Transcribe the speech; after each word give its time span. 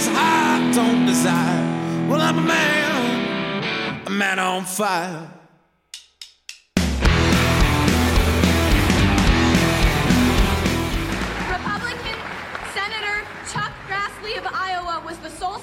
this 0.00 0.16
heart 0.16 0.74
don't 0.74 1.04
desire. 1.04 2.08
Well, 2.08 2.22
I'm 2.22 2.38
a 2.38 2.40
man, 2.40 4.06
a 4.06 4.10
man 4.10 4.38
on 4.38 4.64
fire. 4.64 5.39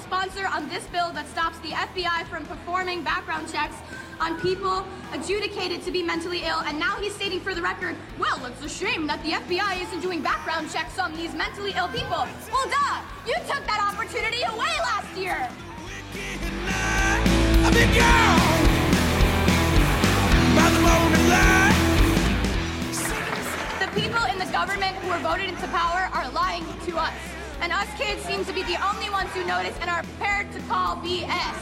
Sponsor 0.08 0.46
on 0.46 0.66
this 0.70 0.86
bill 0.86 1.12
that 1.12 1.28
stops 1.28 1.58
the 1.58 1.68
FBI 1.68 2.24
from 2.28 2.42
performing 2.46 3.02
background 3.04 3.46
checks 3.52 3.76
on 4.20 4.40
people 4.40 4.82
adjudicated 5.12 5.82
to 5.82 5.90
be 5.90 6.02
mentally 6.02 6.44
ill. 6.44 6.60
And 6.64 6.78
now 6.78 6.96
he's 6.96 7.14
stating 7.14 7.40
for 7.40 7.54
the 7.54 7.60
record, 7.60 7.94
well, 8.18 8.42
it's 8.46 8.64
a 8.64 8.70
shame 8.70 9.06
that 9.06 9.22
the 9.22 9.32
FBI 9.32 9.82
isn't 9.82 10.00
doing 10.00 10.22
background 10.22 10.72
checks 10.72 10.98
on 10.98 11.14
these 11.14 11.34
mentally 11.34 11.72
ill 11.76 11.88
people. 11.88 12.24
Well, 12.50 12.68
duh, 12.72 13.02
you 13.26 13.34
took 13.52 13.60
that 13.68 13.84
opportunity 13.84 14.40
away 14.48 14.72
last 14.80 15.12
year. 15.14 15.36
The 23.78 24.00
people 24.00 24.24
in 24.32 24.38
the 24.38 24.50
government 24.50 24.96
who 24.96 25.10
were 25.10 25.18
voted 25.18 25.50
into 25.50 25.68
power 25.68 26.08
are 26.14 26.30
lying 26.30 26.64
to 26.86 26.96
us. 26.96 27.37
And 27.60 27.72
us 27.72 27.88
kids 27.98 28.22
seem 28.22 28.44
to 28.44 28.52
be 28.52 28.62
the 28.62 28.78
only 28.86 29.10
ones 29.10 29.30
who 29.30 29.44
notice 29.44 29.76
and 29.80 29.90
are 29.90 30.02
prepared 30.02 30.52
to 30.52 30.60
call 30.60 30.96
BS. 30.96 31.58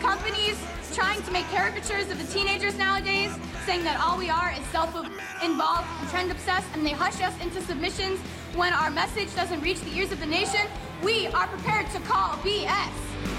Companies 0.00 0.56
trying 0.92 1.20
to 1.22 1.30
make 1.32 1.44
caricatures 1.46 2.10
of 2.10 2.18
the 2.18 2.32
teenagers 2.32 2.78
nowadays, 2.78 3.30
saying 3.66 3.82
that 3.82 3.98
all 4.00 4.16
we 4.16 4.30
are 4.30 4.52
is 4.52 4.64
self-involved 4.66 5.88
and 6.00 6.08
trend-obsessed, 6.10 6.68
and 6.74 6.86
they 6.86 6.92
hush 6.92 7.20
us 7.20 7.34
into 7.42 7.60
submissions 7.62 8.20
when 8.54 8.72
our 8.72 8.90
message 8.90 9.34
doesn't 9.34 9.60
reach 9.60 9.80
the 9.80 9.90
ears 9.96 10.12
of 10.12 10.20
the 10.20 10.26
nation. 10.26 10.60
We 11.02 11.26
are 11.28 11.48
prepared 11.48 11.90
to 11.90 12.00
call 12.00 12.36
BS. 12.44 13.33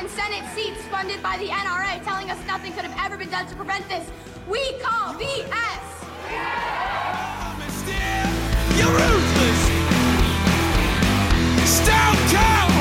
And 0.00 0.08
Senate 0.08 0.48
seats 0.54 0.82
funded 0.86 1.22
by 1.22 1.36
the 1.36 1.48
NRA 1.48 2.02
telling 2.04 2.30
us 2.30 2.38
nothing 2.46 2.72
could 2.72 2.86
have 2.86 3.04
ever 3.04 3.18
been 3.18 3.28
done 3.28 3.46
to 3.46 3.54
prevent 3.54 3.86
this. 3.86 4.08
We 4.48 4.72
call 4.80 5.12
BS. 5.12 5.84
You're 8.78 8.88
ruthless, 8.88 9.60
stone 11.68 12.16
cold. 12.32 12.72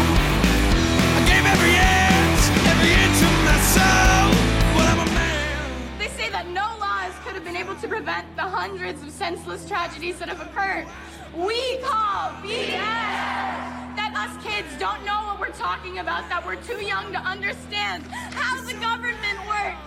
I 1.11 1.21
gave 1.27 1.43
every 1.43 1.75
inch, 1.75 2.41
every 2.71 2.91
inch 2.95 3.19
of 3.27 3.35
my 3.43 3.59
soul. 3.67 4.31
Well, 4.75 4.87
I'm 4.87 5.05
a 5.05 5.11
man. 5.11 5.99
They 5.99 6.07
say 6.07 6.29
that 6.29 6.47
no 6.47 6.77
laws 6.79 7.11
could 7.25 7.33
have 7.33 7.43
been 7.43 7.57
able 7.57 7.75
to 7.75 7.87
prevent 7.89 8.33
the 8.37 8.43
hundreds 8.43 9.03
of 9.03 9.09
senseless 9.09 9.67
tragedies 9.67 10.19
that 10.19 10.29
have 10.29 10.39
occurred. 10.39 10.87
We 11.35 11.79
call 11.79 12.31
BS. 12.43 13.78
Us 14.19 14.35
kids 14.43 14.67
don't 14.77 15.05
know 15.05 15.15
what 15.27 15.39
we're 15.39 15.55
talking 15.55 15.99
about, 15.99 16.27
that 16.27 16.45
we're 16.45 16.57
too 16.57 16.83
young 16.83 17.09
to 17.13 17.19
understand 17.19 18.03
how 18.35 18.59
the 18.67 18.73
government 18.73 19.39
works. 19.47 19.79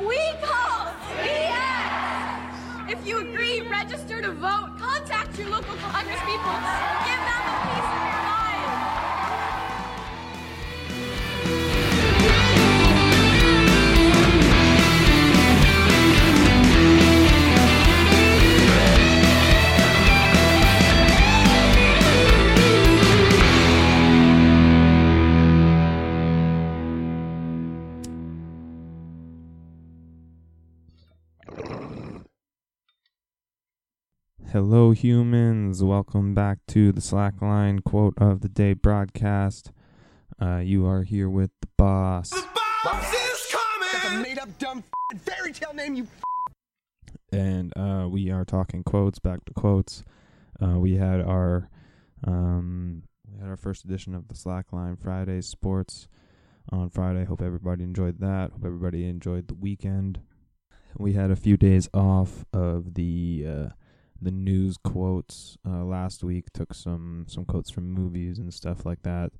We 0.00 0.16
call 0.40 0.96
BS. 1.20 2.90
If 2.90 3.06
you 3.06 3.18
agree, 3.18 3.60
register 3.68 4.22
to 4.22 4.32
vote. 4.32 4.78
Contact 4.78 5.38
your 5.38 5.50
local 5.50 5.76
Congress 5.76 6.20
people. 6.20 6.85
Humans. 34.96 35.84
Welcome 35.84 36.32
back 36.32 36.58
to 36.68 36.90
the 36.90 37.02
Slackline 37.02 37.84
Quote 37.84 38.14
of 38.16 38.40
the 38.40 38.48
Day 38.48 38.72
broadcast. 38.72 39.70
Uh, 40.40 40.56
you 40.56 40.86
are 40.86 41.02
here 41.02 41.28
with 41.28 41.50
the 41.60 41.68
boss. 41.76 42.30
The 42.30 42.46
Boss 42.82 43.12
is 43.12 43.46
coming. 43.52 43.88
That's 43.92 44.14
a 44.14 44.18
made 44.22 44.38
up 44.38 44.58
dumb 44.58 44.78
f***ing 44.78 45.18
fairy 45.18 45.52
tale 45.52 45.74
name, 45.74 45.96
you 45.96 46.06
and 47.30 47.76
uh, 47.76 48.08
we 48.08 48.30
are 48.30 48.46
talking 48.46 48.82
quotes 48.82 49.18
back 49.18 49.44
to 49.44 49.52
quotes. 49.52 50.02
Uh, 50.62 50.78
we 50.78 50.96
had 50.96 51.20
our 51.20 51.68
um, 52.26 53.02
we 53.30 53.38
had 53.38 53.50
our 53.50 53.56
first 53.56 53.84
edition 53.84 54.14
of 54.14 54.28
the 54.28 54.34
Slackline 54.34 54.98
Friday 54.98 55.42
Sports 55.42 56.08
on 56.72 56.88
Friday. 56.88 57.24
Hope 57.24 57.42
everybody 57.42 57.84
enjoyed 57.84 58.18
that. 58.20 58.52
Hope 58.52 58.64
everybody 58.64 59.06
enjoyed 59.06 59.48
the 59.48 59.54
weekend. 59.54 60.20
We 60.96 61.12
had 61.12 61.30
a 61.30 61.36
few 61.36 61.58
days 61.58 61.90
off 61.92 62.46
of 62.54 62.94
the 62.94 63.44
uh, 63.46 63.68
the 64.20 64.30
news 64.30 64.76
quotes 64.82 65.56
uh, 65.66 65.84
last 65.84 66.24
week. 66.24 66.46
Took 66.52 66.74
some 66.74 67.26
some 67.28 67.44
quotes 67.44 67.70
from 67.70 67.90
movies 67.90 68.38
and 68.38 68.52
stuff 68.52 68.84
like 68.84 69.02
that. 69.02 69.32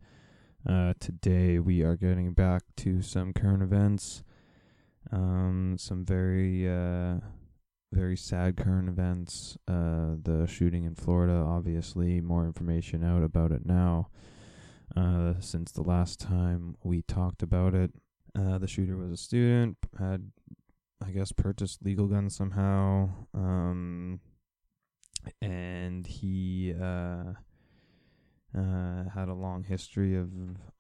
Uh, 0.68 0.94
today 0.98 1.58
we 1.58 1.82
are 1.82 1.96
getting 1.96 2.32
back 2.32 2.62
to 2.78 3.02
some 3.02 3.32
current 3.32 3.62
events. 3.62 4.22
Um, 5.12 5.76
some 5.78 6.04
very 6.04 6.68
uh, 6.68 7.20
very 7.92 8.16
sad 8.16 8.56
current 8.56 8.88
events. 8.88 9.56
Uh, 9.68 10.16
the 10.22 10.46
shooting 10.48 10.84
in 10.84 10.94
Florida, 10.94 11.34
obviously, 11.34 12.20
more 12.20 12.44
information 12.44 13.04
out 13.04 13.22
about 13.22 13.52
it 13.52 13.64
now. 13.64 14.08
Uh, 14.96 15.34
since 15.40 15.72
the 15.72 15.82
last 15.82 16.20
time 16.20 16.76
we 16.82 17.02
talked 17.02 17.42
about 17.42 17.74
it, 17.74 17.92
uh, 18.38 18.58
the 18.58 18.66
shooter 18.66 18.96
was 18.96 19.10
a 19.10 19.16
student, 19.16 19.76
had, 19.98 20.30
I 21.04 21.10
guess, 21.10 21.32
purchased 21.32 21.84
legal 21.84 22.06
guns 22.06 22.36
somehow, 22.36 23.10
um, 23.34 24.20
and 25.40 26.06
he 26.06 26.74
uh, 26.80 27.32
uh, 28.56 29.08
had 29.14 29.28
a 29.28 29.34
long 29.34 29.64
history 29.64 30.16
of 30.16 30.30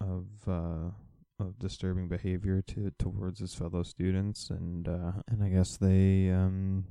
of 0.00 0.26
uh, 0.46 0.90
of 1.38 1.58
disturbing 1.58 2.08
behavior 2.08 2.62
to 2.62 2.90
towards 2.98 3.40
his 3.40 3.54
fellow 3.54 3.82
students, 3.82 4.50
and 4.50 4.88
uh, 4.88 5.12
and 5.28 5.42
I 5.42 5.48
guess 5.48 5.76
they 5.76 6.30
um, 6.30 6.84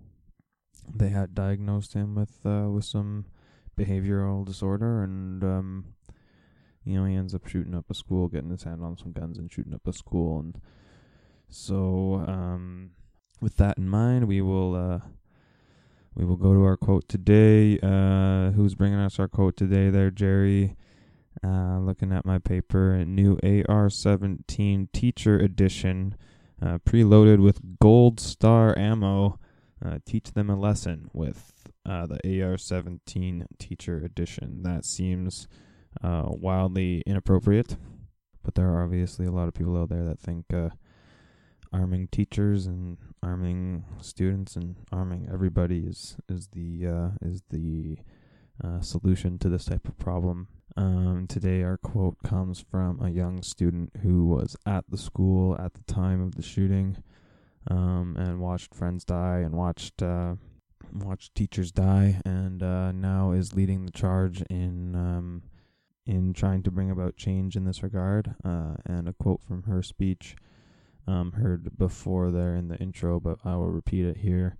they 0.93 1.09
had 1.09 1.33
diagnosed 1.33 1.93
him 1.93 2.15
with 2.15 2.45
uh, 2.45 2.69
with 2.69 2.85
some 2.85 3.25
behavioral 3.77 4.45
disorder, 4.45 5.03
and 5.03 5.43
um, 5.43 5.85
you 6.83 6.95
know 6.95 7.05
he 7.05 7.15
ends 7.15 7.33
up 7.33 7.47
shooting 7.47 7.75
up 7.75 7.85
a 7.89 7.95
school, 7.95 8.27
getting 8.27 8.51
his 8.51 8.63
hand 8.63 8.83
on 8.83 8.97
some 8.97 9.11
guns, 9.11 9.37
and 9.37 9.51
shooting 9.51 9.73
up 9.73 9.87
a 9.87 9.93
school, 9.93 10.39
and 10.39 10.61
so 11.49 12.23
um, 12.27 12.91
with 13.41 13.57
that 13.57 13.77
in 13.77 13.89
mind, 13.89 14.27
we 14.27 14.41
will 14.41 14.75
uh, 14.75 14.99
we 16.15 16.23
will 16.23 16.37
go 16.37 16.53
to 16.53 16.63
our 16.63 16.77
quote 16.77 17.07
today. 17.09 17.77
Uh, 17.79 18.51
who's 18.51 18.73
bringing 18.73 18.99
us 18.99 19.19
our 19.19 19.27
quote 19.27 19.57
today? 19.57 19.89
There, 19.89 20.11
Jerry. 20.11 20.75
Uh, 21.43 21.79
looking 21.79 22.13
at 22.13 22.25
my 22.25 22.39
paper, 22.39 23.03
new 23.05 23.33
AR-17 23.43 24.91
Teacher 24.93 25.37
Edition, 25.37 26.15
uh, 26.61 26.77
preloaded 26.79 27.43
with 27.43 27.79
Gold 27.79 28.21
Star 28.21 28.77
ammo. 28.77 29.37
Uh, 29.85 29.99
teach 30.05 30.31
them 30.31 30.49
a 30.49 30.55
lesson 30.55 31.09
with 31.13 31.69
uh, 31.85 32.05
the 32.05 32.15
AR-17 32.23 33.45
Teacher 33.59 33.97
Edition. 33.97 34.63
That 34.63 34.85
seems 34.85 35.49
uh, 36.01 36.23
wildly 36.27 37.03
inappropriate, 37.05 37.75
but 38.41 38.55
there 38.55 38.69
are 38.69 38.83
obviously 38.83 39.25
a 39.25 39.31
lot 39.31 39.49
of 39.49 39.53
people 39.53 39.77
out 39.77 39.89
there 39.89 40.05
that 40.05 40.19
think 40.19 40.45
arming 41.73 42.07
teachers 42.07 42.65
and 42.65 42.97
arming 43.21 43.85
students 44.01 44.55
and 44.55 44.75
arming 44.91 45.27
everybody 45.31 45.79
is 45.79 46.17
is 46.29 46.49
the 46.53 46.87
uh, 46.87 47.09
is 47.21 47.43
the 47.49 47.97
uh, 48.63 48.79
solution 48.81 49.37
to 49.39 49.49
this 49.49 49.65
type 49.65 49.87
of 49.87 49.97
problem. 49.97 50.47
Um, 50.77 51.25
today, 51.27 51.63
our 51.63 51.77
quote 51.77 52.17
comes 52.23 52.63
from 52.69 53.01
a 53.01 53.09
young 53.09 53.41
student 53.41 53.91
who 54.01 54.25
was 54.25 54.55
at 54.65 54.85
the 54.89 54.97
school 54.97 55.57
at 55.59 55.73
the 55.73 55.83
time 55.83 56.21
of 56.21 56.35
the 56.35 56.41
shooting, 56.41 56.97
um, 57.69 58.15
and 58.17 58.39
watched 58.39 58.73
friends 58.73 59.03
die 59.05 59.39
and 59.39 59.55
watched 59.55 60.01
uh, 60.01 60.35
watched 60.93 61.35
teachers 61.35 61.71
die, 61.71 62.21
and 62.25 62.61
uh, 62.61 62.91
now 62.91 63.31
is 63.31 63.55
leading 63.55 63.85
the 63.85 63.91
charge 63.91 64.41
in 64.49 64.95
um, 64.95 65.43
in 66.05 66.33
trying 66.33 66.63
to 66.63 66.71
bring 66.71 66.91
about 66.91 67.17
change 67.17 67.55
in 67.55 67.65
this 67.65 67.83
regard. 67.83 68.35
Uh, 68.43 68.75
and 68.85 69.07
a 69.07 69.13
quote 69.13 69.41
from 69.41 69.63
her 69.63 69.81
speech, 69.81 70.35
um, 71.07 71.33
heard 71.33 71.77
before 71.77 72.31
there 72.31 72.55
in 72.55 72.67
the 72.67 72.77
intro, 72.77 73.19
but 73.19 73.39
I 73.43 73.55
will 73.55 73.71
repeat 73.71 74.05
it 74.05 74.17
here. 74.17 74.57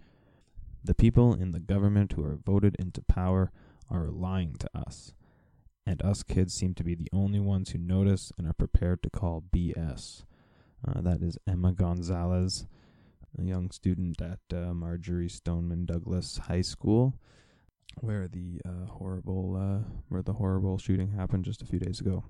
The 0.84 0.94
people 0.94 1.34
in 1.34 1.52
the 1.52 1.60
government 1.60 2.14
who 2.14 2.24
are 2.24 2.38
voted 2.44 2.76
into 2.78 3.02
power 3.02 3.52
are 3.90 4.10
lying 4.10 4.56
to 4.58 4.70
us 4.76 5.14
and 5.86 6.02
us 6.02 6.24
kids 6.24 6.54
seem 6.54 6.74
to 6.76 6.84
be 6.84 6.96
the 6.96 7.10
only 7.14 7.40
ones 7.40 7.70
who 7.70 7.78
notice 7.78 8.32
and 8.38 8.48
are 8.48 8.54
prepared 8.54 9.04
to 9.04 9.10
call 9.10 9.44
BS. 9.54 10.24
Uh, 10.88 11.02
that 11.02 11.22
is 11.22 11.38
Emma 11.48 11.74
Gonzalez, 11.74 12.66
a 13.38 13.44
young 13.44 13.72
student 13.72 14.22
at 14.22 14.40
uh, 14.54 14.74
Marjory 14.74 15.30
Stoneman 15.30 15.86
Douglas 15.86 16.38
High 16.38 16.62
School, 16.62 17.14
where 18.00 18.28
the 18.28 18.62
uh, 18.66 18.88
horrible 18.88 19.56
uh, 19.56 19.88
where 20.10 20.22
the 20.22 20.34
horrible 20.34 20.78
shooting 20.78 21.12
happened 21.12 21.46
just 21.46 21.62
a 21.62 21.66
few 21.66 21.80
days 21.80 22.00
ago. 22.00 22.26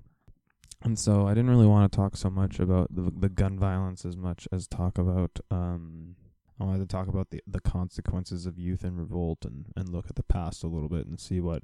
And 0.82 0.98
so 0.98 1.26
I 1.26 1.30
didn't 1.30 1.50
really 1.50 1.66
want 1.66 1.90
to 1.90 1.96
talk 1.96 2.16
so 2.16 2.30
much 2.30 2.60
about 2.60 2.94
the 2.94 3.10
the 3.10 3.28
gun 3.28 3.58
violence 3.58 4.04
as 4.04 4.16
much 4.16 4.46
as 4.52 4.66
talk 4.66 4.98
about 4.98 5.40
um 5.50 6.16
I 6.60 6.64
wanted 6.64 6.80
to 6.80 6.86
talk 6.86 7.08
about 7.08 7.30
the 7.30 7.42
the 7.46 7.60
consequences 7.60 8.46
of 8.46 8.58
youth 8.58 8.84
and 8.84 8.98
revolt 8.98 9.44
and 9.44 9.66
and 9.76 9.88
look 9.88 10.06
at 10.08 10.16
the 10.16 10.22
past 10.22 10.62
a 10.62 10.68
little 10.68 10.88
bit 10.88 11.06
and 11.06 11.18
see 11.18 11.40
what 11.40 11.62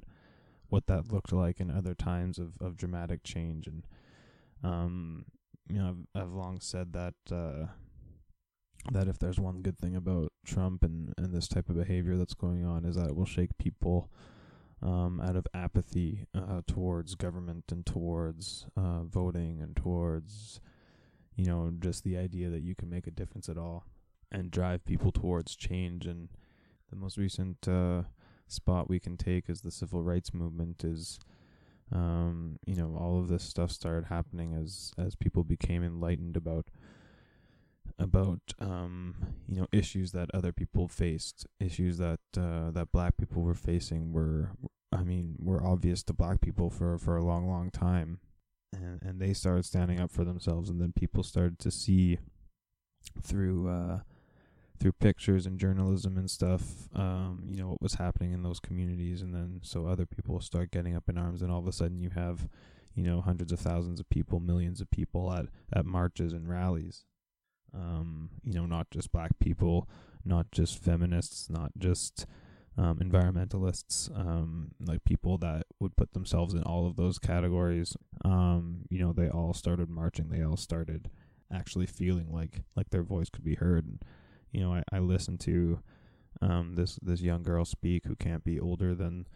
what 0.69 0.87
that 0.87 1.11
looked 1.11 1.31
like 1.31 1.59
in 1.59 1.69
other 1.69 1.93
times 1.93 2.39
of 2.39 2.57
of 2.59 2.75
dramatic 2.77 3.23
change. 3.23 3.67
And 3.67 3.85
um 4.63 5.25
you 5.69 5.77
know 5.77 5.95
I've 6.15 6.21
I've 6.23 6.33
long 6.33 6.59
said 6.59 6.93
that 6.93 7.15
uh 7.31 7.67
that 8.91 9.07
if 9.07 9.17
there's 9.17 9.39
one 9.39 9.61
good 9.61 9.77
thing 9.77 9.95
about 9.95 10.33
Trump 10.45 10.83
and 10.83 11.13
and 11.17 11.33
this 11.33 11.47
type 11.47 11.69
of 11.69 11.77
behavior 11.77 12.17
that's 12.17 12.33
going 12.33 12.65
on 12.65 12.83
is 12.83 12.95
that 12.95 13.07
it 13.07 13.15
will 13.15 13.25
shake 13.25 13.57
people 13.57 14.09
um, 14.83 15.21
out 15.21 15.35
of 15.35 15.47
apathy 15.53 16.27
uh, 16.35 16.61
towards 16.67 17.15
government 17.15 17.65
and 17.71 17.85
towards 17.85 18.65
uh, 18.75 19.03
voting 19.03 19.61
and 19.61 19.75
towards, 19.75 20.59
you 21.35 21.45
know, 21.45 21.71
just 21.79 22.03
the 22.03 22.17
idea 22.17 22.49
that 22.49 22.61
you 22.61 22.75
can 22.75 22.89
make 22.89 23.07
a 23.07 23.11
difference 23.11 23.47
at 23.47 23.57
all 23.57 23.85
and 24.31 24.51
drive 24.51 24.83
people 24.83 25.11
towards 25.11 25.55
change. 25.55 26.05
And 26.05 26.29
the 26.89 26.97
most 26.97 27.17
recent 27.17 27.65
uh, 27.67 28.03
spot 28.47 28.89
we 28.89 28.99
can 28.99 29.15
take 29.15 29.49
is 29.49 29.61
the 29.61 29.71
civil 29.71 30.03
rights 30.03 30.33
movement. 30.33 30.83
Is 30.83 31.19
um, 31.91 32.59
you 32.65 32.75
know, 32.75 32.97
all 32.99 33.19
of 33.19 33.29
this 33.29 33.43
stuff 33.43 33.71
started 33.71 34.05
happening 34.05 34.53
as 34.53 34.93
as 34.97 35.15
people 35.15 35.43
became 35.43 35.83
enlightened 35.83 36.35
about 36.35 36.65
about 37.99 38.39
um 38.59 39.15
you 39.47 39.55
know 39.55 39.67
issues 39.71 40.11
that 40.11 40.29
other 40.33 40.51
people 40.51 40.87
faced 40.87 41.45
issues 41.59 41.97
that 41.97 42.19
uh 42.37 42.71
that 42.71 42.91
black 42.91 43.17
people 43.17 43.41
were 43.41 43.53
facing 43.53 44.11
were 44.11 44.51
i 44.91 45.03
mean 45.03 45.35
were 45.39 45.65
obvious 45.65 46.03
to 46.03 46.13
black 46.13 46.41
people 46.41 46.69
for 46.69 46.97
for 46.97 47.17
a 47.17 47.23
long 47.23 47.47
long 47.47 47.69
time. 47.69 48.19
And 48.71 49.01
and 49.03 49.21
they 49.21 49.33
started 49.33 49.65
standing 49.65 49.99
up 49.99 50.11
for 50.11 50.23
themselves 50.23 50.69
and 50.69 50.81
then 50.81 50.93
people 50.93 51.23
started 51.23 51.59
to 51.59 51.71
see 51.71 52.17
through 53.21 53.69
uh 53.69 53.99
through 54.79 54.93
pictures 54.93 55.45
and 55.45 55.59
journalism 55.59 56.17
and 56.17 56.29
stuff 56.29 56.89
um 56.95 57.43
you 57.47 57.57
know 57.57 57.69
what 57.69 57.81
was 57.81 57.95
happening 57.95 58.33
in 58.33 58.41
those 58.41 58.59
communities. 58.59 59.21
And 59.21 59.33
then 59.33 59.59
so 59.61 59.85
other 59.85 60.07
people 60.07 60.41
start 60.41 60.71
getting 60.71 60.95
up 60.95 61.07
in 61.07 61.19
arms 61.19 61.43
and 61.43 61.51
all 61.51 61.59
of 61.59 61.67
a 61.67 61.71
sudden 61.71 61.99
you 61.99 62.09
have 62.09 62.49
you 62.95 63.03
know 63.03 63.21
hundreds 63.21 63.51
of 63.51 63.59
thousands 63.59 63.99
of 63.99 64.09
people 64.09 64.39
millions 64.39 64.81
of 64.81 64.89
people 64.89 65.31
at 65.31 65.45
at 65.71 65.85
marches 65.85 66.33
and 66.33 66.49
rallies 66.49 67.05
um, 67.73 68.29
you 68.43 68.53
know, 68.53 68.65
not 68.65 68.89
just 68.91 69.11
black 69.11 69.31
people, 69.39 69.89
not 70.25 70.51
just 70.51 70.81
feminists, 70.81 71.49
not 71.49 71.71
just 71.77 72.25
um, 72.77 72.97
environmentalists, 72.97 74.09
um, 74.17 74.71
like 74.79 75.03
people 75.03 75.37
that 75.39 75.65
would 75.79 75.95
put 75.95 76.13
themselves 76.13 76.53
in 76.53 76.63
all 76.63 76.87
of 76.87 76.95
those 76.95 77.19
categories. 77.19 77.95
Um, 78.25 78.85
you 78.89 78.99
know, 78.99 79.13
they 79.13 79.29
all 79.29 79.53
started 79.53 79.89
marching. 79.89 80.29
They 80.29 80.43
all 80.43 80.57
started 80.57 81.09
actually 81.51 81.85
feeling 81.85 82.31
like 82.31 82.63
like 82.75 82.89
their 82.89 83.03
voice 83.03 83.29
could 83.29 83.43
be 83.43 83.55
heard. 83.55 83.85
And 83.85 84.01
you 84.51 84.61
know, 84.61 84.73
I, 84.73 84.83
I 84.91 84.99
listened 84.99 85.39
to 85.41 85.79
um, 86.41 86.75
this 86.75 86.97
this 87.01 87.21
young 87.21 87.43
girl 87.43 87.65
speak 87.65 88.05
who 88.05 88.15
can't 88.15 88.43
be 88.43 88.59
older 88.59 88.95
than 88.95 89.27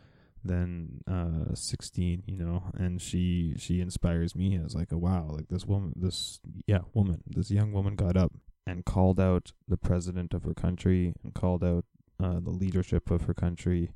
than 0.48 1.02
uh 1.10 1.54
16 1.54 2.24
you 2.26 2.36
know? 2.36 2.64
And 2.78 3.02
she 3.02 3.54
she 3.58 3.82
inspires 3.82 4.36
me 4.36 4.58
as 4.64 4.76
like 4.76 4.92
a 4.92 4.98
wow 4.98 5.28
like 5.30 5.48
this 5.50 5.66
woman 5.66 5.94
this 5.96 6.40
yeah 6.66 6.82
woman 6.94 7.22
this 7.28 7.52
young 7.52 7.72
woman 7.72 7.96
got 7.96 8.18
up 8.18 8.34
and 8.66 8.86
called 8.86 9.20
out 9.20 9.54
the 9.68 9.78
president 9.78 10.34
of 10.34 10.44
her 10.44 10.54
country 10.54 11.14
and 11.24 11.34
called 11.34 11.64
out 11.64 11.86
uh 12.22 12.40
the 12.40 12.52
leadership 12.52 13.10
of 13.10 13.24
her 13.24 13.34
country 13.34 13.92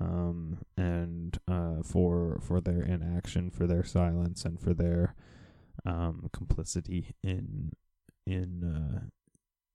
um 0.00 0.58
and 0.76 1.38
uh 1.48 1.82
for 1.82 2.38
for 2.42 2.60
their 2.60 2.82
inaction 2.82 3.50
for 3.50 3.66
their 3.66 3.84
silence 3.84 4.44
and 4.44 4.60
for 4.60 4.74
their 4.74 5.14
um 5.84 6.28
complicity 6.32 7.14
in 7.22 7.72
in 8.26 8.62
uh 8.64 9.00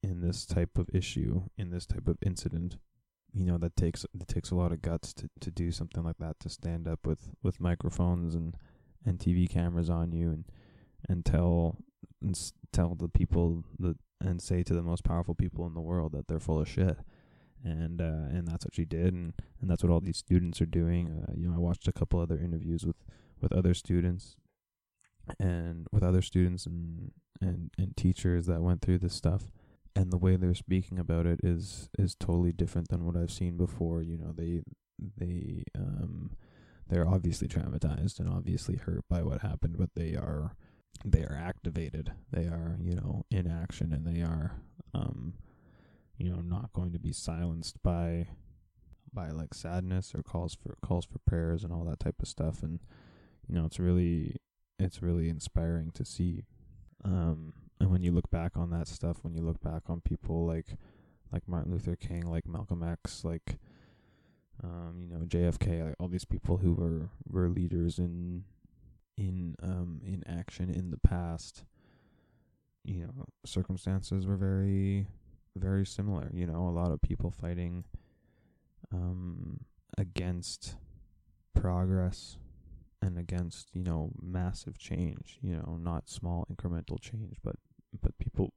in 0.03 0.21
this 0.21 0.45
type 0.45 0.77
of 0.77 0.87
issue 0.93 1.43
in 1.57 1.71
this 1.71 1.85
type 1.85 2.07
of 2.07 2.17
incident 2.25 2.77
you 3.35 3.45
know 3.45 3.57
that 3.57 3.75
takes 3.75 4.05
it 4.05 4.27
takes 4.27 4.49
a 4.51 4.55
lot 4.55 4.71
of 4.71 4.81
guts 4.81 5.13
to, 5.13 5.29
to 5.41 5.51
do 5.51 5.71
something 5.71 6.03
like 6.03 6.17
that 6.19 6.39
to 6.39 6.49
stand 6.49 6.87
up 6.87 7.05
with, 7.05 7.29
with 7.43 7.59
microphones 7.59 8.33
and, 8.33 8.55
and 9.05 9.19
TV 9.19 9.49
cameras 9.49 9.89
on 9.89 10.11
you 10.13 10.29
and 10.29 10.45
and 11.09 11.25
tell 11.25 11.77
and 12.21 12.39
tell 12.71 12.95
the 12.95 13.09
people 13.09 13.63
that 13.77 13.97
and 14.21 14.41
say 14.41 14.63
to 14.63 14.73
the 14.73 14.81
most 14.81 15.03
powerful 15.03 15.35
people 15.35 15.67
in 15.67 15.73
the 15.73 15.81
world 15.81 16.13
that 16.13 16.27
they're 16.27 16.39
full 16.39 16.59
of 16.59 16.69
shit. 16.69 16.97
And 17.63 17.99
uh, 17.99 18.29
and 18.29 18.47
that's 18.47 18.63
what 18.65 18.75
she 18.75 18.85
did 18.85 19.13
and, 19.13 19.33
and 19.59 19.69
that's 19.69 19.83
what 19.83 19.91
all 19.91 19.99
these 19.99 20.17
students 20.17 20.61
are 20.61 20.67
doing. 20.67 21.25
Uh, 21.27 21.33
you 21.35 21.49
know 21.49 21.55
I 21.55 21.59
watched 21.59 21.87
a 21.87 21.93
couple 21.93 22.19
other 22.19 22.37
interviews 22.37 22.85
with, 22.85 22.97
with 23.41 23.51
other 23.51 23.73
students 23.73 24.37
and 25.39 25.87
with 25.91 26.03
other 26.03 26.21
students 26.21 26.65
and, 26.65 27.11
and 27.41 27.71
and 27.77 27.97
teachers 27.97 28.45
that 28.45 28.61
went 28.61 28.81
through 28.81 28.99
this 28.99 29.15
stuff 29.15 29.51
and 29.95 30.11
the 30.11 30.17
way 30.17 30.35
they're 30.35 30.53
speaking 30.53 30.99
about 30.99 31.25
it 31.25 31.39
is 31.43 31.89
is 31.97 32.15
totally 32.15 32.51
different 32.51 32.89
than 32.89 33.05
what 33.05 33.15
I've 33.15 33.31
seen 33.31 33.57
before. 33.57 34.01
You 34.01 34.17
know, 34.17 34.33
they 34.35 34.61
they 35.17 35.63
um 35.77 36.31
they're 36.87 37.07
obviously 37.07 37.47
traumatized 37.47 38.19
and 38.19 38.29
obviously 38.29 38.75
hurt 38.75 39.05
by 39.09 39.23
what 39.23 39.41
happened, 39.41 39.77
but 39.77 39.89
they 39.95 40.15
are 40.15 40.55
they 41.03 41.21
are 41.23 41.35
activated. 41.35 42.11
They 42.31 42.45
are, 42.45 42.77
you 42.81 42.95
know, 42.95 43.25
in 43.31 43.49
action 43.49 43.93
and 43.93 44.05
they 44.05 44.21
are 44.21 44.61
um 44.93 45.35
you 46.17 46.29
know, 46.29 46.39
not 46.41 46.71
going 46.73 46.93
to 46.93 46.99
be 46.99 47.11
silenced 47.11 47.81
by 47.83 48.27
by 49.13 49.29
like 49.29 49.53
sadness 49.53 50.13
or 50.13 50.23
calls 50.23 50.55
for 50.55 50.75
calls 50.81 51.05
for 51.05 51.19
prayers 51.19 51.63
and 51.63 51.71
all 51.71 51.85
that 51.85 51.99
type 51.99 52.21
of 52.21 52.27
stuff 52.27 52.63
and 52.63 52.79
you 53.47 53.55
know, 53.55 53.65
it's 53.65 53.79
really 53.79 54.35
it's 54.77 55.01
really 55.01 55.29
inspiring 55.29 55.91
to 55.91 56.03
see. 56.03 56.43
Um 57.03 57.53
and 57.79 57.91
when 57.91 58.01
you 58.01 58.11
look 58.11 58.29
back 58.31 58.53
on 58.55 58.69
that 58.71 58.87
stuff, 58.87 59.17
when 59.21 59.33
you 59.35 59.41
look 59.41 59.61
back 59.61 59.83
on 59.89 60.01
people 60.01 60.45
like 60.45 60.77
like 61.31 61.47
Martin 61.47 61.71
Luther 61.71 61.95
King, 61.95 62.21
like 62.29 62.47
Malcolm 62.47 62.83
X, 62.83 63.23
like 63.23 63.57
um, 64.63 64.95
you 64.99 65.07
know 65.07 65.25
JFK, 65.25 65.85
like 65.85 65.95
all 65.99 66.07
these 66.07 66.25
people 66.25 66.57
who 66.57 66.73
were 66.73 67.09
were 67.29 67.49
leaders 67.49 67.99
in 67.99 68.45
in 69.17 69.55
um 69.61 70.01
in 70.05 70.23
action 70.27 70.69
in 70.69 70.91
the 70.91 70.97
past, 70.97 71.63
you 72.83 73.01
know, 73.01 73.25
circumstances 73.45 74.25
were 74.25 74.37
very 74.37 75.07
very 75.57 75.85
similar. 75.85 76.29
You 76.33 76.47
know, 76.47 76.67
a 76.67 76.71
lot 76.71 76.91
of 76.91 77.01
people 77.01 77.31
fighting 77.31 77.83
um 78.93 79.59
against 79.97 80.75
progress 81.53 82.37
and 83.01 83.17
against 83.17 83.69
you 83.73 83.83
know 83.83 84.11
massive 84.21 84.77
change 84.77 85.37
you 85.41 85.55
know 85.55 85.77
not 85.79 86.09
small 86.09 86.45
incremental 86.51 86.99
change 86.99 87.37
but 87.43 87.55
but 88.01 88.17
people 88.17 88.51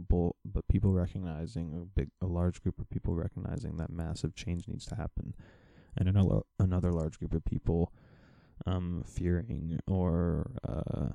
but 0.45 0.69
people 0.69 0.93
recognizing 0.93 1.75
a 1.75 1.85
big 1.85 2.11
a 2.21 2.27
large 2.27 2.63
group 2.63 2.79
of 2.79 2.89
people 2.91 3.15
recognizing 3.15 3.77
that 3.77 3.91
massive 3.91 4.35
change 4.35 4.69
needs 4.69 4.87
to 4.87 4.95
happen. 4.95 5.35
And 5.97 6.09
another 6.09 6.41
another 6.59 6.93
large 6.93 7.19
group 7.19 7.35
of 7.35 7.45
people 7.45 7.93
um 8.67 9.05
fearing 9.07 9.79
or 9.87 10.51
uh, 10.67 11.11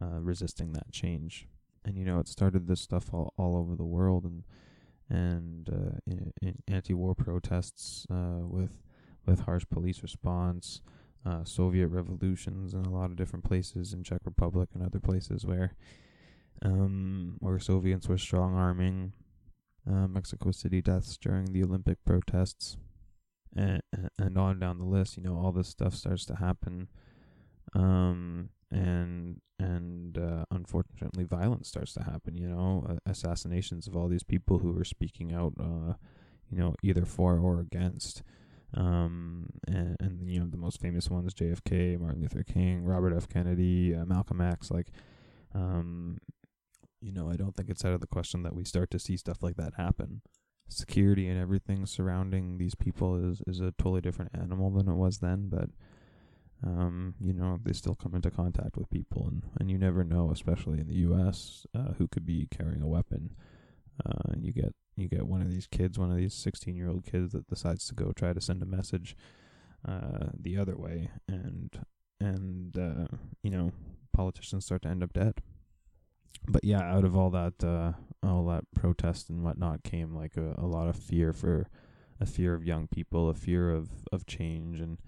uh 0.00 0.20
resisting 0.20 0.72
that 0.72 0.90
change. 0.92 1.48
And 1.84 1.96
you 1.96 2.04
know 2.04 2.18
it 2.18 2.28
started 2.28 2.66
this 2.66 2.80
stuff 2.80 3.12
all, 3.12 3.32
all 3.36 3.56
over 3.56 3.74
the 3.76 3.84
world 3.84 4.24
and 4.24 4.44
and 5.08 5.68
uh, 5.68 5.98
in, 6.06 6.32
in 6.40 6.62
anti-war 6.68 7.14
protests 7.14 8.06
uh, 8.10 8.40
with 8.42 8.82
with 9.26 9.40
harsh 9.40 9.64
police 9.70 10.02
response 10.02 10.82
uh, 11.26 11.44
Soviet 11.44 11.88
revolutions 11.88 12.72
in 12.74 12.84
a 12.84 12.90
lot 12.90 13.10
of 13.10 13.16
different 13.16 13.44
places 13.44 13.92
in 13.92 14.02
Czech 14.02 14.20
Republic 14.24 14.70
and 14.74 14.82
other 14.82 15.00
places 15.00 15.44
where 15.44 15.74
um, 16.62 17.36
where 17.40 17.58
Soviets 17.58 18.08
were 18.08 18.18
strong 18.18 18.54
arming 18.54 19.12
uh, 19.88 20.06
Mexico 20.06 20.50
City 20.50 20.82
deaths 20.82 21.16
during 21.16 21.46
the 21.46 21.62
Olympic 21.62 21.98
protests 22.04 22.76
and 23.56 23.82
and 24.18 24.38
on 24.38 24.58
down 24.58 24.78
the 24.78 24.84
list. 24.84 25.16
You 25.16 25.22
know, 25.22 25.36
all 25.36 25.52
this 25.52 25.68
stuff 25.68 25.94
starts 25.94 26.24
to 26.26 26.36
happen, 26.36 26.88
um, 27.74 28.50
and 28.70 29.40
and 29.58 30.18
uh, 30.18 30.44
unfortunately, 30.50 31.24
violence 31.24 31.68
starts 31.68 31.94
to 31.94 32.02
happen. 32.02 32.36
You 32.36 32.48
know, 32.48 32.86
uh, 32.88 32.94
assassinations 33.06 33.86
of 33.86 33.96
all 33.96 34.08
these 34.08 34.22
people 34.22 34.58
who 34.58 34.72
were 34.72 34.84
speaking 34.84 35.32
out, 35.32 35.54
uh, 35.58 35.94
you 36.50 36.58
know, 36.58 36.74
either 36.82 37.04
for 37.04 37.38
or 37.38 37.60
against 37.60 38.22
um, 38.74 39.46
and, 39.66 39.96
and 40.00 40.28
you 40.28 40.40
know 40.40 40.46
the 40.46 40.56
most 40.56 40.80
famous 40.80 41.10
ones: 41.10 41.34
JFK, 41.34 41.98
Martin 41.98 42.20
Luther 42.20 42.44
King, 42.44 42.84
Robert 42.84 43.14
F. 43.16 43.28
Kennedy, 43.28 43.94
uh, 43.94 44.04
Malcolm 44.04 44.40
X. 44.40 44.70
Like, 44.70 44.88
um, 45.54 46.18
you 47.00 47.12
know, 47.12 47.30
I 47.30 47.36
don't 47.36 47.54
think 47.54 47.70
it's 47.70 47.84
out 47.84 47.94
of 47.94 48.00
the 48.00 48.06
question 48.06 48.42
that 48.42 48.54
we 48.54 48.64
start 48.64 48.90
to 48.90 48.98
see 48.98 49.16
stuff 49.16 49.42
like 49.42 49.56
that 49.56 49.74
happen. 49.76 50.22
Security 50.68 51.28
and 51.28 51.40
everything 51.40 51.86
surrounding 51.86 52.58
these 52.58 52.74
people 52.74 53.16
is 53.16 53.42
is 53.46 53.60
a 53.60 53.72
totally 53.78 54.00
different 54.00 54.30
animal 54.34 54.70
than 54.70 54.88
it 54.88 54.94
was 54.94 55.18
then, 55.18 55.48
but 55.48 55.70
um, 56.64 57.14
you 57.20 57.32
know, 57.32 57.58
they 57.62 57.72
still 57.72 57.94
come 57.94 58.14
into 58.14 58.30
contact 58.30 58.76
with 58.76 58.90
people, 58.90 59.26
and, 59.26 59.42
and 59.58 59.70
you 59.70 59.78
never 59.78 60.04
know, 60.04 60.30
especially 60.30 60.78
in 60.78 60.88
the 60.88 60.94
U.S., 60.96 61.66
uh, 61.74 61.94
who 61.96 62.06
could 62.06 62.26
be 62.26 62.48
carrying 62.50 62.82
a 62.82 62.86
weapon. 62.86 63.30
Uh, 64.04 64.34
you 64.38 64.52
get 64.52 64.74
you 64.96 65.08
get 65.08 65.26
one 65.26 65.40
of 65.40 65.50
these 65.50 65.66
kids, 65.66 65.98
one 65.98 66.10
of 66.10 66.16
these 66.16 66.34
16 66.34 66.76
year 66.76 66.88
old 66.88 67.04
kids 67.04 67.32
that 67.32 67.48
decides 67.48 67.86
to 67.86 67.94
go 67.94 68.12
try 68.12 68.32
to 68.32 68.40
send 68.40 68.62
a 68.62 68.66
message 68.66 69.16
uh, 69.86 70.28
the 70.38 70.58
other 70.58 70.76
way, 70.76 71.10
and 71.26 71.84
and 72.20 72.78
uh, 72.78 73.16
you 73.42 73.50
know, 73.50 73.72
politicians 74.12 74.66
start 74.66 74.82
to 74.82 74.88
end 74.88 75.02
up 75.02 75.12
dead. 75.12 75.34
But 76.46 76.64
yeah, 76.64 76.82
out 76.82 77.04
of 77.04 77.16
all 77.16 77.30
that 77.30 77.62
uh, 77.62 77.92
all 78.22 78.46
that 78.46 78.64
protest 78.74 79.30
and 79.30 79.42
whatnot 79.42 79.82
came 79.82 80.14
like 80.14 80.36
a, 80.36 80.54
a 80.58 80.66
lot 80.66 80.88
of 80.88 80.96
fear 80.96 81.32
for 81.32 81.68
a 82.20 82.26
fear 82.26 82.54
of 82.54 82.64
young 82.64 82.86
people, 82.86 83.28
a 83.28 83.34
fear 83.34 83.70
of, 83.70 83.88
of 84.12 84.26
change, 84.26 84.80
and 84.80 84.98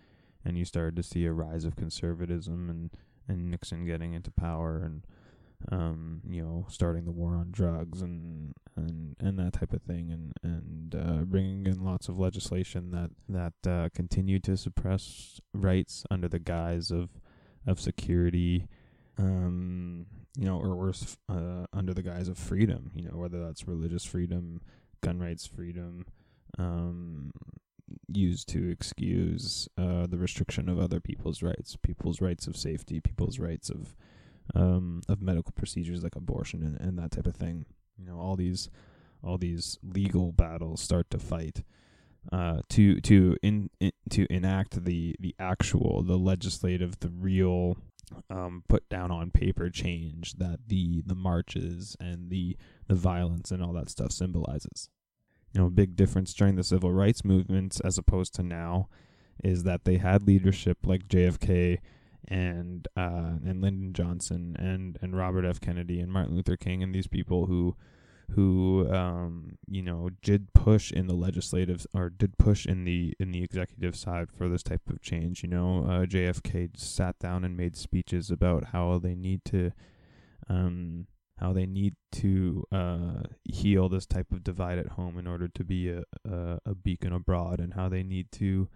and 0.44 0.58
you 0.58 0.64
started 0.64 0.96
to 0.96 1.02
see 1.02 1.24
a 1.24 1.32
rise 1.32 1.64
of 1.64 1.76
conservatism 1.76 2.68
and 2.70 2.90
and 3.28 3.50
Nixon 3.50 3.84
getting 3.84 4.14
into 4.14 4.30
power 4.30 4.82
and 4.82 5.02
um, 5.70 6.20
you 6.28 6.42
know, 6.42 6.66
starting 6.68 7.04
the 7.04 7.12
war 7.12 7.36
on 7.36 7.50
drugs 7.50 8.02
and 8.02 8.54
and 8.76 9.14
and 9.20 9.38
that 9.38 9.52
type 9.52 9.72
of 9.72 9.82
thing, 9.82 10.10
and 10.10 10.32
and 10.42 10.94
uh, 10.94 11.24
bringing 11.24 11.66
in 11.66 11.84
lots 11.84 12.08
of 12.08 12.18
legislation 12.18 12.90
that 12.90 13.10
that 13.28 13.70
uh, 13.70 13.88
continued 13.94 14.42
to 14.44 14.56
suppress 14.56 15.40
rights 15.52 16.04
under 16.10 16.28
the 16.28 16.38
guise 16.38 16.90
of 16.90 17.10
of 17.66 17.78
security, 17.78 18.66
um, 19.18 20.06
you 20.36 20.46
know, 20.46 20.58
or 20.58 20.74
worse, 20.74 21.16
uh, 21.28 21.66
under 21.72 21.92
the 21.92 22.02
guise 22.02 22.28
of 22.28 22.38
freedom, 22.38 22.90
you 22.94 23.04
know, 23.04 23.16
whether 23.16 23.44
that's 23.44 23.68
religious 23.68 24.04
freedom, 24.04 24.60
gun 25.02 25.18
rights 25.20 25.46
freedom, 25.46 26.06
um, 26.58 27.30
used 28.08 28.48
to 28.48 28.70
excuse 28.70 29.68
uh, 29.76 30.06
the 30.06 30.18
restriction 30.18 30.68
of 30.68 30.78
other 30.78 31.00
people's 31.00 31.42
rights, 31.42 31.76
people's 31.82 32.20
rights 32.20 32.46
of 32.46 32.56
safety, 32.56 33.00
people's 33.00 33.38
rights 33.38 33.68
of 33.70 33.94
um, 34.54 35.02
of 35.08 35.22
medical 35.22 35.52
procedures 35.52 36.02
like 36.02 36.16
abortion 36.16 36.62
and, 36.62 36.80
and 36.80 36.98
that 36.98 37.12
type 37.12 37.26
of 37.26 37.36
thing. 37.36 37.66
You 37.98 38.06
know, 38.06 38.18
all 38.18 38.36
these 38.36 38.68
all 39.22 39.38
these 39.38 39.78
legal 39.82 40.32
battles 40.32 40.80
start 40.80 41.10
to 41.10 41.18
fight 41.18 41.62
uh, 42.30 42.60
to 42.70 43.00
to 43.00 43.36
in, 43.42 43.70
in 43.80 43.92
to 44.10 44.26
enact 44.30 44.84
the 44.84 45.16
the 45.18 45.34
actual 45.38 46.02
the 46.02 46.18
legislative 46.18 46.98
the 47.00 47.08
real 47.08 47.76
um, 48.30 48.64
put 48.68 48.88
down 48.88 49.10
on 49.10 49.30
paper 49.30 49.70
change 49.70 50.34
that 50.34 50.60
the 50.68 51.02
the 51.06 51.14
marches 51.14 51.96
and 52.00 52.30
the 52.30 52.56
the 52.88 52.94
violence 52.94 53.50
and 53.50 53.62
all 53.62 53.72
that 53.72 53.90
stuff 53.90 54.12
symbolizes. 54.12 54.88
You 55.52 55.60
know, 55.60 55.66
a 55.66 55.70
big 55.70 55.96
difference 55.96 56.32
during 56.32 56.56
the 56.56 56.64
civil 56.64 56.92
rights 56.92 57.24
movements 57.24 57.80
as 57.80 57.98
opposed 57.98 58.34
to 58.36 58.42
now 58.42 58.88
is 59.44 59.64
that 59.64 59.84
they 59.84 59.98
had 59.98 60.26
leadership 60.26 60.78
like 60.84 61.08
JFK 61.08 61.78
and 62.28 62.88
uh, 62.96 63.38
and 63.44 63.60
Lyndon 63.60 63.92
Johnson 63.92 64.56
and 64.58 64.98
and 65.02 65.16
Robert 65.16 65.44
F. 65.44 65.60
Kennedy 65.60 66.00
and 66.00 66.12
Martin 66.12 66.36
Luther 66.36 66.56
King 66.56 66.82
and 66.82 66.94
these 66.94 67.06
people 67.06 67.46
who 67.46 67.76
who 68.34 68.88
um, 68.90 69.56
you 69.68 69.82
know 69.82 70.10
did 70.22 70.52
push 70.54 70.90
in 70.92 71.06
the 71.06 71.14
legislative 71.14 71.86
or 71.94 72.10
did 72.10 72.38
push 72.38 72.66
in 72.66 72.84
the 72.84 73.14
in 73.18 73.32
the 73.32 73.42
executive 73.42 73.96
side 73.96 74.30
for 74.30 74.48
this 74.48 74.62
type 74.62 74.88
of 74.88 75.00
change. 75.02 75.42
You 75.42 75.48
know, 75.50 75.84
uh, 75.84 76.06
JFK 76.06 76.70
sat 76.78 77.18
down 77.18 77.44
and 77.44 77.56
made 77.56 77.76
speeches 77.76 78.30
about 78.30 78.66
how 78.72 78.98
they 78.98 79.14
need 79.14 79.44
to 79.46 79.72
um, 80.48 81.06
how 81.38 81.52
they 81.52 81.66
need 81.66 81.94
to 82.12 82.64
uh, 82.72 83.22
heal 83.44 83.88
this 83.88 84.06
type 84.06 84.32
of 84.32 84.44
divide 84.44 84.78
at 84.78 84.88
home 84.88 85.18
in 85.18 85.26
order 85.26 85.48
to 85.48 85.64
be 85.64 85.90
a, 85.90 86.02
a, 86.28 86.58
a 86.66 86.74
beacon 86.74 87.12
abroad, 87.12 87.60
and 87.60 87.74
how 87.74 87.88
they 87.88 88.02
need 88.02 88.30
to 88.32 88.68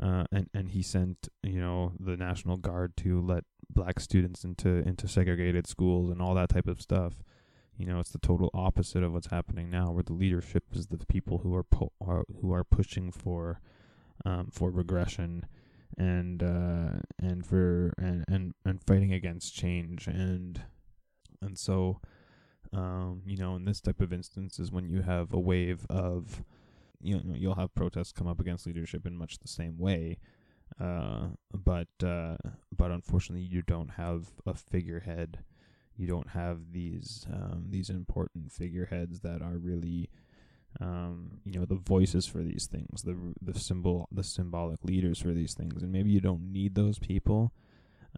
uh, 0.00 0.24
and 0.32 0.48
and 0.54 0.70
he 0.70 0.82
sent 0.82 1.28
you 1.42 1.60
know 1.60 1.92
the 1.98 2.16
National 2.16 2.56
Guard 2.56 2.96
to 2.98 3.20
let 3.20 3.44
black 3.70 4.00
students 4.00 4.44
into 4.44 4.68
into 4.68 5.06
segregated 5.06 5.66
schools 5.66 6.10
and 6.10 6.20
all 6.20 6.34
that 6.34 6.48
type 6.48 6.66
of 6.66 6.80
stuff. 6.80 7.22
You 7.82 7.88
know, 7.88 7.98
it's 7.98 8.10
the 8.10 8.18
total 8.18 8.48
opposite 8.54 9.02
of 9.02 9.12
what's 9.12 9.26
happening 9.26 9.68
now, 9.68 9.90
where 9.90 10.04
the 10.04 10.12
leadership 10.12 10.64
is 10.72 10.86
the 10.86 11.04
people 11.06 11.38
who 11.38 11.52
are, 11.54 11.64
po- 11.64 11.92
are 12.00 12.24
who 12.40 12.52
are 12.52 12.62
pushing 12.62 13.10
for 13.10 13.60
um, 14.24 14.50
for 14.52 14.70
regression 14.70 15.46
and 15.98 16.44
uh, 16.44 17.00
and 17.18 17.44
for 17.44 17.92
and, 17.98 18.24
and 18.28 18.54
and 18.64 18.80
fighting 18.80 19.12
against 19.12 19.54
change. 19.54 20.06
And 20.06 20.62
and 21.40 21.58
so 21.58 22.00
um, 22.72 23.22
you 23.26 23.36
know 23.36 23.56
in 23.56 23.64
this 23.64 23.80
type 23.80 24.00
of 24.00 24.12
instances 24.12 24.70
when 24.70 24.88
you 24.88 25.02
have 25.02 25.32
a 25.32 25.40
wave 25.40 25.84
of 25.90 26.44
you 27.00 27.16
know 27.16 27.34
you'll 27.34 27.56
have 27.56 27.74
protests 27.74 28.12
come 28.12 28.26
up 28.26 28.40
against 28.40 28.66
leadership 28.66 29.06
in 29.06 29.16
much 29.16 29.38
the 29.40 29.48
same 29.48 29.76
way 29.76 30.18
uh, 30.80 31.28
but 31.52 31.88
uh, 32.04 32.36
but 32.76 32.90
unfortunately 32.90 33.44
you 33.44 33.62
don't 33.62 33.90
have 33.90 34.30
a 34.46 34.54
figurehead 34.54 35.40
you 35.96 36.06
don't 36.06 36.30
have 36.30 36.72
these 36.72 37.26
um, 37.32 37.66
these 37.68 37.90
important 37.90 38.52
figureheads 38.52 39.20
that 39.20 39.42
are 39.42 39.58
really 39.58 40.08
um, 40.80 41.40
you 41.44 41.52
know 41.52 41.64
the 41.64 41.74
voices 41.74 42.26
for 42.26 42.42
these 42.42 42.66
things 42.66 43.02
the 43.02 43.16
the 43.40 43.58
symbol 43.58 44.08
the 44.10 44.24
symbolic 44.24 44.82
leaders 44.84 45.20
for 45.20 45.32
these 45.32 45.54
things 45.54 45.82
and 45.82 45.92
maybe 45.92 46.10
you 46.10 46.20
don't 46.20 46.52
need 46.52 46.74
those 46.74 46.98
people 46.98 47.52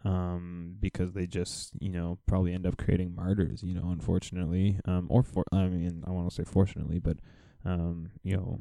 um, 0.05 0.77
because 0.81 1.13
they 1.13 1.27
just 1.27 1.73
you 1.81 1.89
know 1.91 2.19
probably 2.27 2.53
end 2.53 2.67
up 2.67 2.77
creating 2.77 3.15
martyrs 3.15 3.63
you 3.63 3.75
know 3.75 3.91
unfortunately 3.91 4.79
um, 4.85 5.07
or 5.11 5.23
for 5.23 5.45
I 5.53 5.67
mean 5.67 6.05
I 6.07 6.11
want 6.11 6.29
to 6.29 6.35
say 6.35 6.45
fortunately 6.45 6.99
but 6.99 7.19
um, 7.65 8.11
you 8.23 8.37
know 8.37 8.61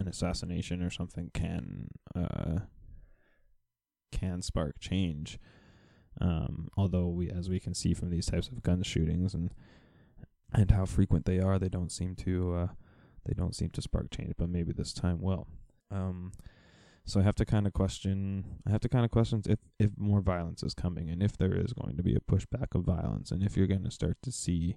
an 0.00 0.08
assassination 0.08 0.82
or 0.82 0.90
something 0.90 1.30
can 1.34 1.88
uh, 2.14 2.60
can 4.12 4.42
spark 4.42 4.78
change. 4.80 5.38
Um, 6.20 6.68
although 6.76 7.08
we, 7.08 7.30
as 7.30 7.48
we 7.48 7.60
can 7.60 7.74
see 7.74 7.94
from 7.94 8.10
these 8.10 8.26
types 8.26 8.48
of 8.48 8.62
gun 8.62 8.82
shootings 8.82 9.34
and 9.34 9.50
and 10.52 10.70
how 10.70 10.84
frequent 10.84 11.26
they 11.26 11.40
are, 11.40 11.58
they 11.58 11.68
don't 11.68 11.90
seem 11.90 12.14
to 12.16 12.54
uh, 12.54 12.66
they 13.26 13.34
don't 13.34 13.54
seem 13.54 13.70
to 13.70 13.82
spark 13.82 14.10
change. 14.10 14.34
But 14.36 14.48
maybe 14.48 14.72
this 14.72 14.92
time 14.92 15.20
will. 15.20 15.46
Um, 15.90 16.32
so 17.04 17.20
I 17.20 17.22
have 17.22 17.34
to 17.36 17.44
kind 17.44 17.66
of 17.66 17.72
question. 17.72 18.60
I 18.66 18.70
have 18.70 18.80
to 18.80 18.88
kind 18.88 19.04
of 19.04 19.10
question 19.10 19.42
if 19.46 19.58
if 19.78 19.90
more 19.96 20.20
violence 20.20 20.62
is 20.62 20.74
coming, 20.74 21.10
and 21.10 21.22
if 21.22 21.36
there 21.36 21.54
is 21.54 21.72
going 21.72 21.96
to 21.96 22.02
be 22.02 22.14
a 22.14 22.20
pushback 22.20 22.74
of 22.74 22.84
violence, 22.84 23.30
and 23.30 23.42
if 23.42 23.56
you're 23.56 23.66
going 23.66 23.84
to 23.84 23.90
start 23.90 24.16
to 24.22 24.32
see 24.32 24.76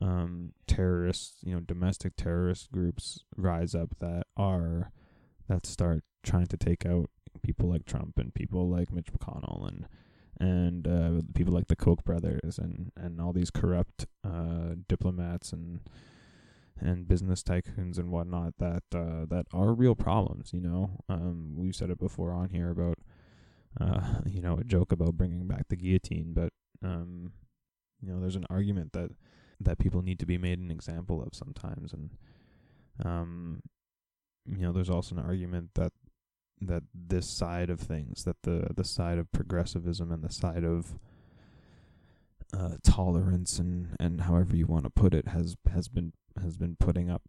um, 0.00 0.52
terrorists, 0.66 1.36
you 1.42 1.54
know, 1.54 1.60
domestic 1.60 2.16
terrorist 2.16 2.72
groups 2.72 3.24
rise 3.36 3.74
up 3.74 3.96
that 4.00 4.26
are 4.36 4.90
that 5.48 5.66
start 5.66 6.02
trying 6.22 6.46
to 6.46 6.56
take 6.56 6.86
out 6.86 7.10
people 7.42 7.68
like 7.68 7.84
Trump 7.84 8.18
and 8.18 8.34
people 8.34 8.68
like 8.68 8.92
Mitch 8.92 9.12
McConnell 9.12 9.68
and 9.68 9.86
and 10.40 10.86
uh, 10.86 11.22
people 11.34 11.52
like 11.52 11.68
the 11.68 11.76
Koch 11.76 12.04
brothers 12.04 12.58
and 12.58 12.92
and 12.96 13.20
all 13.20 13.32
these 13.32 13.50
corrupt 13.50 14.06
uh, 14.24 14.74
diplomats 14.88 15.52
and 15.52 15.80
and 16.80 17.06
business 17.06 17.42
tycoons 17.42 17.98
and 17.98 18.10
whatnot 18.10 18.54
that 18.58 18.82
uh, 18.94 19.26
that 19.28 19.46
are 19.52 19.72
real 19.72 19.94
problems. 19.94 20.52
You 20.52 20.60
know, 20.60 20.90
um, 21.08 21.54
we've 21.56 21.76
said 21.76 21.90
it 21.90 21.98
before 21.98 22.32
on 22.32 22.50
here 22.50 22.70
about 22.70 22.98
uh, 23.80 24.20
you 24.26 24.40
know 24.40 24.56
a 24.56 24.64
joke 24.64 24.92
about 24.92 25.16
bringing 25.16 25.46
back 25.46 25.68
the 25.68 25.76
guillotine, 25.76 26.32
but 26.34 26.52
um, 26.82 27.32
you 28.00 28.12
know, 28.12 28.20
there's 28.20 28.36
an 28.36 28.46
argument 28.50 28.92
that 28.92 29.10
that 29.60 29.78
people 29.78 30.02
need 30.02 30.18
to 30.18 30.26
be 30.26 30.38
made 30.38 30.58
an 30.58 30.70
example 30.70 31.22
of 31.22 31.34
sometimes 31.34 31.92
and 31.92 32.10
um 33.04 33.62
you 34.46 34.58
know 34.58 34.72
there's 34.72 34.90
also 34.90 35.14
an 35.14 35.24
argument 35.24 35.70
that 35.74 35.92
that 36.60 36.82
this 36.94 37.28
side 37.28 37.70
of 37.70 37.80
things 37.80 38.24
that 38.24 38.36
the 38.42 38.68
the 38.74 38.84
side 38.84 39.18
of 39.18 39.30
progressivism 39.32 40.10
and 40.10 40.22
the 40.22 40.32
side 40.32 40.64
of 40.64 40.98
uh, 42.56 42.76
tolerance 42.82 43.58
and 43.58 43.96
and 43.98 44.22
however 44.22 44.56
you 44.56 44.66
want 44.66 44.84
to 44.84 44.90
put 44.90 45.14
it 45.14 45.28
has 45.28 45.56
has 45.72 45.88
been 45.88 46.12
has 46.40 46.56
been 46.56 46.76
putting 46.76 47.10
up 47.10 47.22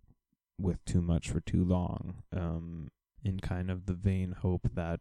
with 0.60 0.84
too 0.86 1.02
much 1.02 1.30
for 1.30 1.42
too 1.42 1.64
long 1.64 2.24
um 2.36 2.90
in 3.24 3.40
kind 3.40 3.72
of 3.72 3.88
the 3.88 3.94
vain 3.94 4.34
hope 4.40 4.70
that 4.74 5.00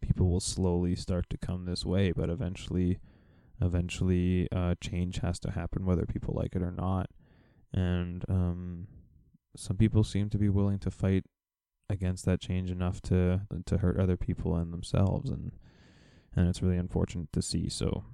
people 0.00 0.28
will 0.30 0.40
slowly 0.40 0.94
start 0.94 1.28
to 1.30 1.38
come 1.38 1.64
this 1.64 1.84
way 1.84 2.12
but 2.12 2.28
eventually 2.28 3.00
eventually 3.60 4.48
uh, 4.52 4.74
change 4.80 5.20
has 5.20 5.38
to 5.40 5.50
happen 5.52 5.86
whether 5.86 6.04
people 6.04 6.34
like 6.36 6.54
it 6.54 6.62
or 6.62 6.72
not. 6.72 7.10
And 7.72 8.24
um, 8.28 8.88
some 9.56 9.76
people 9.76 10.04
seem 10.04 10.30
to 10.30 10.38
be 10.38 10.48
willing 10.48 10.78
to 10.80 10.90
fight 10.90 11.24
against 11.88 12.24
that 12.24 12.40
change 12.40 12.70
enough 12.70 13.00
to 13.02 13.42
to 13.64 13.78
hurt 13.78 13.98
other 13.98 14.16
people 14.16 14.56
and 14.56 14.72
themselves 14.72 15.30
and 15.30 15.52
and 16.36 16.48
it's 16.48 16.62
really 16.62 16.76
unfortunate 16.76 17.32
to 17.32 17.40
see. 17.40 17.68
So 17.68 18.04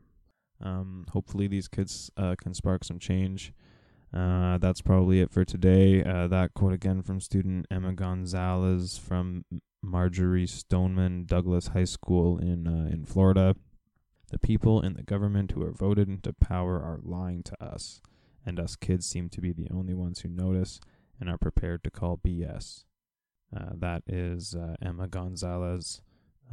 um, 0.62 1.06
hopefully 1.10 1.48
these 1.48 1.68
kids 1.68 2.10
uh, 2.16 2.36
can 2.40 2.54
spark 2.54 2.84
some 2.84 2.98
change. 2.98 3.52
Uh, 4.14 4.58
that's 4.58 4.80
probably 4.80 5.20
it 5.20 5.30
for 5.30 5.44
today. 5.44 6.04
Uh, 6.04 6.28
that 6.28 6.54
quote 6.54 6.72
again 6.72 7.02
from 7.02 7.20
student 7.20 7.66
Emma 7.70 7.92
Gonzalez 7.92 8.98
from 8.98 9.44
Marjory 9.82 10.46
Stoneman 10.46 11.24
Douglas 11.24 11.68
High 11.68 11.84
School 11.84 12.38
in 12.38 12.68
uh, 12.68 12.92
in 12.92 13.04
Florida. 13.04 13.56
The 14.30 14.38
people 14.38 14.80
in 14.80 14.94
the 14.94 15.02
government 15.02 15.52
who 15.52 15.62
are 15.62 15.72
voted 15.72 16.08
into 16.08 16.32
power 16.32 16.76
are 16.76 17.00
lying 17.02 17.42
to 17.42 17.62
us, 17.62 18.00
and 18.46 18.60
us 18.60 18.76
kids 18.76 19.06
seem 19.06 19.28
to 19.30 19.40
be 19.40 19.52
the 19.52 19.68
only 19.70 19.94
ones 19.94 20.20
who 20.20 20.28
notice 20.28 20.80
and 21.20 21.28
are 21.28 21.38
prepared 21.38 21.84
to 21.84 21.90
call 21.90 22.16
BS. 22.16 22.84
Uh, 23.54 23.70
that 23.74 24.02
is 24.06 24.54
uh, 24.54 24.76
Emma 24.80 25.06
Gonzalez 25.08 26.00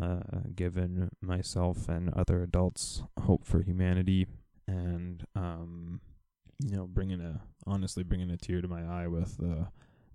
uh, 0.01 0.19
given 0.55 1.09
myself 1.21 1.87
and 1.89 2.13
other 2.13 2.41
adults 2.41 3.03
hope 3.21 3.45
for 3.45 3.61
humanity, 3.61 4.27
and 4.67 5.25
um, 5.35 6.01
you 6.63 6.75
know, 6.75 6.87
bringing 6.87 7.21
a 7.21 7.41
honestly 7.65 8.03
bringing 8.03 8.29
a 8.29 8.37
tear 8.37 8.61
to 8.61 8.67
my 8.67 8.83
eye 8.83 9.07
with 9.07 9.37
uh, 9.41 9.65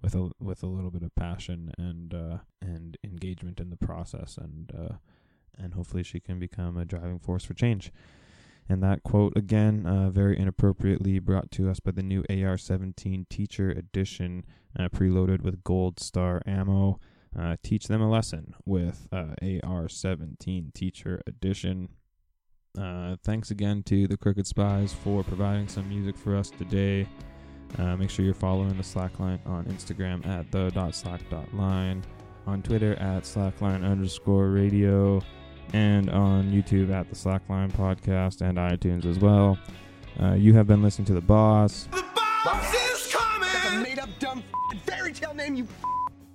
with 0.02 0.14
a 0.14 0.30
with 0.40 0.62
a 0.62 0.66
little 0.66 0.90
bit 0.90 1.02
of 1.02 1.14
passion 1.14 1.72
and 1.78 2.14
uh, 2.14 2.38
and 2.60 2.96
engagement 3.04 3.60
in 3.60 3.70
the 3.70 3.76
process, 3.76 4.38
and 4.38 4.72
uh, 4.78 4.94
and 5.56 5.74
hopefully 5.74 6.02
she 6.02 6.20
can 6.20 6.38
become 6.38 6.76
a 6.76 6.84
driving 6.84 7.18
force 7.18 7.44
for 7.44 7.54
change. 7.54 7.92
And 8.68 8.82
that 8.82 9.02
quote 9.02 9.36
again, 9.36 9.86
uh, 9.86 10.10
very 10.10 10.38
inappropriately 10.38 11.18
brought 11.18 11.50
to 11.52 11.68
us 11.68 11.80
by 11.80 11.90
the 11.90 12.02
new 12.02 12.20
AR-17 12.30 13.28
Teacher 13.28 13.70
Edition, 13.70 14.44
uh, 14.78 14.88
preloaded 14.88 15.42
with 15.42 15.62
Gold 15.64 16.00
Star 16.00 16.42
ammo. 16.46 16.98
Uh, 17.38 17.56
teach 17.62 17.88
them 17.88 18.00
a 18.00 18.08
lesson 18.08 18.54
with 18.64 19.08
uh, 19.12 19.34
AR-17 19.42 20.72
Teacher 20.72 21.20
Edition. 21.26 21.88
Uh, 22.78 23.16
thanks 23.22 23.50
again 23.50 23.82
to 23.84 24.08
the 24.08 24.16
Crooked 24.16 24.46
Spies 24.46 24.92
for 24.92 25.22
providing 25.22 25.68
some 25.68 25.88
music 25.88 26.16
for 26.16 26.34
us 26.34 26.50
today. 26.50 27.06
Uh, 27.78 27.96
make 27.96 28.10
sure 28.10 28.24
you're 28.24 28.34
following 28.34 28.76
the 28.76 28.82
Slackline 28.82 29.44
on 29.46 29.64
Instagram 29.66 30.24
at 30.26 30.50
the 30.52 30.70
dot 30.70 30.94
slack 30.94 31.20
dot 31.28 31.52
line, 31.54 32.04
on 32.46 32.62
Twitter 32.62 32.94
at 32.94 33.24
slackline 33.24 33.84
underscore 33.84 34.50
radio, 34.50 35.20
and 35.72 36.10
on 36.10 36.50
YouTube 36.50 36.92
at 36.92 37.08
the 37.08 37.16
Slackline 37.16 37.72
podcast 37.72 38.40
and 38.40 38.58
iTunes 38.58 39.04
as 39.04 39.18
well. 39.18 39.58
Uh, 40.20 40.34
you 40.34 40.54
have 40.54 40.66
been 40.66 40.82
listening 40.82 41.06
to 41.06 41.14
the 41.14 41.20
boss. 41.20 41.88
The 41.90 42.04
boss 42.44 42.74
is 42.74 43.12
That's 43.12 43.74
a 43.74 43.78
made 43.78 43.98
up 43.98 44.08
dumb 44.18 44.42
fairy 44.84 45.12
tale 45.12 45.34
name, 45.34 45.54
you 45.54 45.66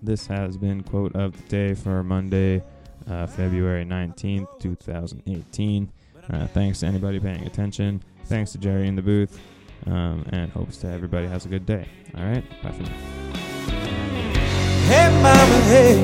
This 0.02 0.28
has 0.28 0.58
been 0.58 0.84
quote 0.84 1.16
of 1.16 1.34
the 1.38 1.44
day 1.44 1.74
for 1.74 2.04
Monday, 2.04 2.64
uh, 3.10 3.28
February 3.28 3.86
19th, 3.86 4.60
2018. 4.60 5.92
Uh, 6.32 6.48
thanks 6.48 6.80
to 6.82 6.86
anybody 6.86 7.20
paying 7.20 7.46
attention. 7.46 8.04
Thanks 8.26 8.52
to 8.52 8.58
Jerry 8.58 8.88
in 8.88 8.96
the 8.96 9.02
booth. 9.02 9.40
Um, 9.86 10.26
and 10.30 10.52
hopes 10.52 10.78
to 10.78 10.92
everybody 10.92 11.28
has 11.28 11.46
a 11.46 11.50
good 11.50 11.66
day. 11.66 11.88
All 12.16 12.24
right. 12.26 12.44
Bye 12.62 12.72
for 12.72 12.84
now. 12.84 12.90
Hey 14.90 15.10
mama, 15.22 15.62
hey. 15.66 15.96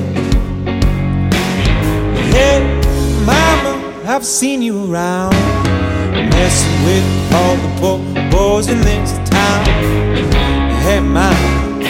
Hey 2.30 2.60
mama, 2.60 2.75
I've 4.16 4.24
seen 4.24 4.62
you 4.62 4.90
around. 4.90 5.34
Messing 6.30 6.84
with 6.86 7.04
all 7.34 7.56
the 7.56 7.68
poor 7.78 7.98
boys 8.30 8.66
in 8.66 8.80
this 8.80 9.12
town. 9.28 9.66
Hey 10.84 11.00
mama. 11.00 11.84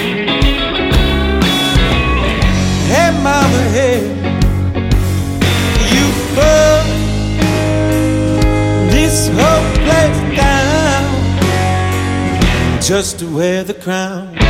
Hey 2.90 3.10
mama, 3.22 3.60
hey. 3.70 4.00
You 5.94 6.04
burn 6.34 6.86
this 8.90 9.28
whole 9.28 9.64
place 9.84 10.20
down. 10.36 11.04
Just 12.82 13.20
to 13.20 13.26
wear 13.36 13.62
the 13.62 13.74
crown. 13.74 14.45